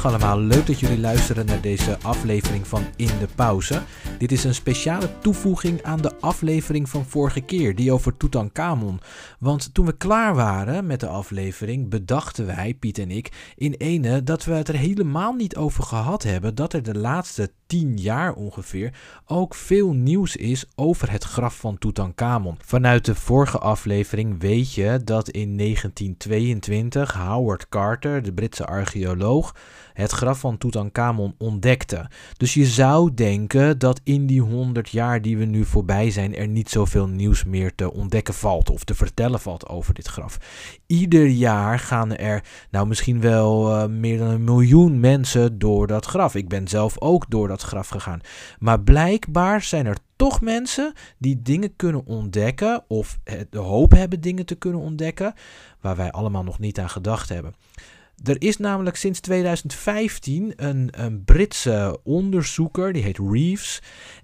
[0.00, 3.82] Dag allemaal, leuk dat jullie luisteren naar deze aflevering van In de Pauze.
[4.18, 9.00] Dit is een speciale toevoeging aan de aflevering van vorige keer, die over Tutankhamon.
[9.38, 14.22] Want toen we klaar waren met de aflevering, bedachten wij, Piet en ik, in ene
[14.22, 18.32] dat we het er helemaal niet over gehad hebben dat er de laatste tien jaar
[18.32, 18.92] ongeveer
[19.26, 22.56] ook veel nieuws is over het graf van Tutankhamon.
[22.64, 29.54] Vanuit de vorige aflevering weet je dat in 1922 Howard Carter, de Britse archeoloog,
[29.92, 32.10] het graf van Tutankhamon ontdekte.
[32.36, 36.48] Dus je zou denken dat in die 100 jaar die we nu voorbij zijn er
[36.48, 40.38] niet zoveel nieuws meer te ontdekken valt of te vertellen valt over dit graf.
[40.86, 46.06] Ieder jaar gaan er nou misschien wel uh, meer dan een miljoen mensen door dat
[46.06, 46.34] graf.
[46.34, 48.20] Ik ben zelf ook door dat graf gegaan.
[48.58, 53.18] Maar blijkbaar zijn er toch mensen die dingen kunnen ontdekken of
[53.50, 55.34] de hoop hebben dingen te kunnen ontdekken
[55.80, 57.54] waar wij allemaal nog niet aan gedacht hebben.
[58.22, 63.82] Er is namelijk sinds 2015 een, een Britse onderzoeker, die heet Reeves.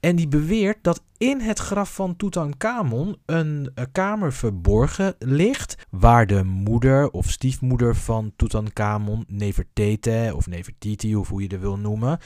[0.00, 5.76] En die beweert dat in het graf van Tutankhamon een, een kamer verborgen ligt.
[5.90, 11.78] Waar de moeder of stiefmoeder van Tutankhamon, Nefertete of Nefertiti, of hoe je het wil
[11.78, 12.18] noemen,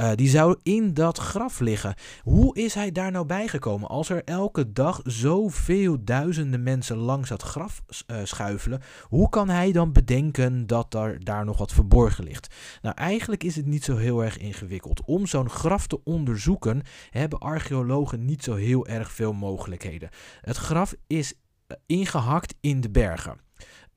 [0.00, 1.94] uh, die zou in dat graf liggen.
[2.22, 7.42] Hoe is hij daar nou bijgekomen als er elke dag zoveel duizenden mensen langs dat
[7.42, 8.80] graf uh, schuifelen?
[9.02, 12.54] Hoe kan hij dan bedenken dat er daar nog wat verborgen ligt?
[12.82, 15.04] Nou, eigenlijk is het niet zo heel erg ingewikkeld.
[15.04, 20.08] Om zo'n graf te onderzoeken hebben archeologen niet zo heel erg veel mogelijkheden.
[20.40, 21.34] Het graf is
[21.66, 23.46] eh, ingehakt in de bergen.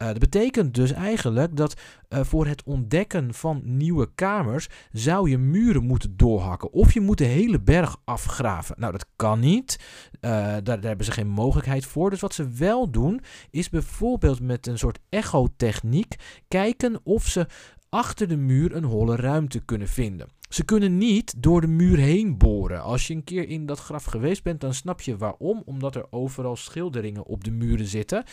[0.02, 5.38] Uh, dat betekent dus eigenlijk dat uh, voor het ontdekken van nieuwe kamers zou je
[5.38, 6.74] muren moeten doorhakken.
[6.74, 8.76] Of je moet de hele berg afgraven.
[8.80, 9.80] Nou, dat kan niet.
[10.12, 12.10] Uh, daar, daar, hebben ze geen mogelijkheid voor.
[12.10, 16.16] Dus wat ze wel doen, is bijvoorbeeld met een soort echotechniek
[16.48, 17.48] kijken of ze
[17.90, 20.28] achter de muur een holle ruimte kunnen vinden.
[20.52, 22.82] Ze kunnen niet door de muur heen boren.
[22.82, 25.62] Als je een keer in dat graf geweest bent, dan snap je waarom.
[25.66, 28.24] Omdat er overal schilderingen op de muren zitten.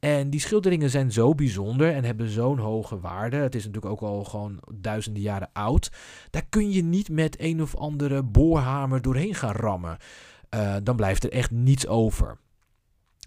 [0.00, 3.36] En die schilderingen zijn zo bijzonder en hebben zo'n hoge waarde.
[3.36, 5.90] Het is natuurlijk ook al gewoon duizenden jaren oud.
[6.30, 9.96] Daar kun je niet met een of andere boorhamer doorheen gaan rammen.
[10.54, 12.38] Uh, dan blijft er echt niets over.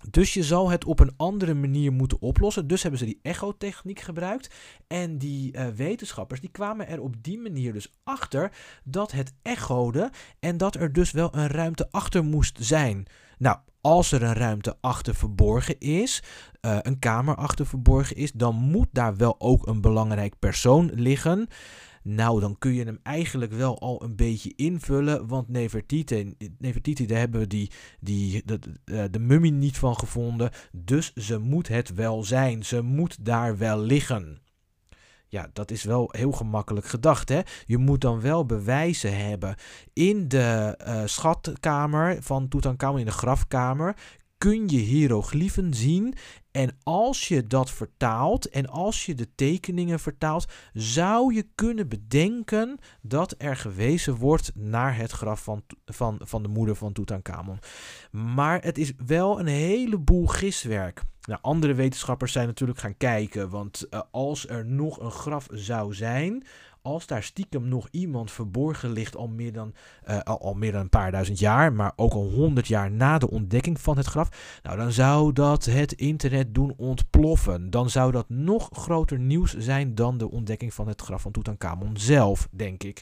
[0.10, 2.68] Dus je zal het op een andere manier moeten oplossen.
[2.68, 4.56] Dus hebben ze die echotechniek gebruikt.
[4.88, 8.52] En die uh, wetenschappers die kwamen er op die manier dus achter
[8.84, 13.06] dat het echode en dat er dus wel een ruimte achter moest zijn.
[13.38, 16.24] Nou, als er een ruimte achter verborgen is,
[16.62, 21.48] uh, een kamer achter verborgen is, dan moet daar wel ook een belangrijk persoon liggen.
[22.08, 25.28] Nou, dan kun je hem eigenlijk wel al een beetje invullen.
[25.28, 30.00] Want Nefertiti, Nefertiti daar hebben we die, die, de, de, eh, de mummie niet van
[30.00, 30.52] gevonden.
[30.72, 32.66] Dus ze moet het wel zijn.
[32.66, 34.42] Ze moet daar wel liggen.
[35.28, 37.30] Ja, dat is wel heel gemakkelijk gedacht.
[37.30, 37.42] Hè?
[37.66, 39.56] Je moet dan wel bewijzen hebben.
[39.94, 43.96] In de uh, schatkamer van Tutankhamon, in de grafkamer,
[44.38, 46.14] kun je hieroglyphen zien.
[46.52, 52.80] En als je dat vertaalt en als je de tekeningen vertaalt, zou je kunnen bedenken
[53.02, 57.60] dat er gewezen wordt naar het graf van, van, van de moeder van Tutankhamon.
[58.12, 61.02] Maar het is wel een heleboel giswerk.
[61.22, 65.94] Nou, andere wetenschappers zijn natuurlijk gaan kijken, want uh, als er nog een graf zou
[65.94, 66.44] zijn,
[66.86, 69.74] als daar stiekem nog iemand verborgen ligt al meer dan,
[70.08, 73.30] uh, al, meer dan een paar duizend jaar, maar ook al honderd jaar na de
[73.30, 77.70] ontdekking van het graf, nou dan zou dat het internet doen ontploffen.
[77.70, 81.98] Dan zou dat nog groter nieuws zijn dan de ontdekking van het graf van Tutankhamon
[81.98, 83.02] zelf, denk ik.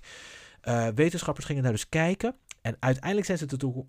[0.63, 2.35] Uh, wetenschappers gingen daar dus kijken.
[2.61, 3.45] En uiteindelijk zijn ze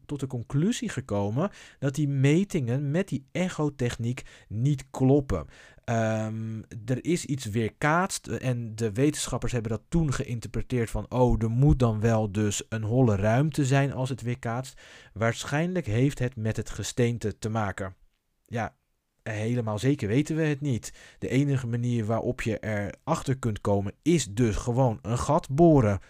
[0.06, 5.46] tot de conclusie gekomen dat die metingen met die echotechniek niet kloppen.
[5.90, 11.50] Um, er is iets weerkaatst en de wetenschappers hebben dat toen geïnterpreteerd van oh, er
[11.50, 14.80] moet dan wel dus een holle ruimte zijn als het weerkaatst.
[15.12, 17.94] Waarschijnlijk heeft het met het gesteente te maken.
[18.46, 18.74] Ja,
[19.22, 20.92] helemaal zeker weten we het niet.
[21.18, 26.00] De enige manier waarop je erachter kunt komen is dus gewoon een gat boren.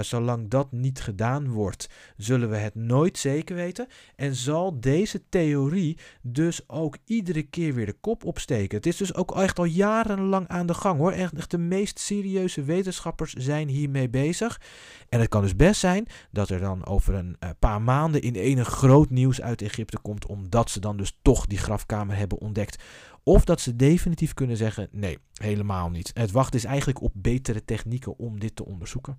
[0.00, 3.86] Zolang dat niet gedaan wordt, zullen we het nooit zeker weten.
[4.16, 8.76] En zal deze theorie dus ook iedere keer weer de kop opsteken.
[8.76, 11.12] Het is dus ook echt al jarenlang aan de gang hoor.
[11.12, 14.60] Echt, de meest serieuze wetenschappers zijn hiermee bezig.
[15.08, 18.34] En het kan dus best zijn dat er dan over een uh, paar maanden in
[18.34, 20.26] ene groot nieuws uit Egypte komt.
[20.26, 22.82] Omdat ze dan dus toch die grafkamer hebben ontdekt.
[23.22, 26.10] Of dat ze definitief kunnen zeggen: nee, helemaal niet.
[26.14, 29.18] Het wacht is eigenlijk op betere technieken om dit te onderzoeken.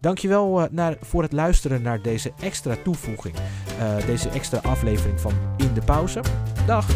[0.00, 3.34] Dankjewel uh, naar, voor het luisteren naar deze extra toevoeging.
[3.78, 6.20] Uh, deze extra aflevering van In de Pauze.
[6.66, 6.86] Dag!